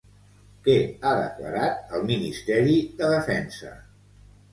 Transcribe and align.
Què 0.67 0.77
ha 0.93 1.11
declarat 1.19 1.93
el 1.97 2.05
Ministeri 2.11 2.79
de 3.03 3.11
Defensa? 3.13 3.75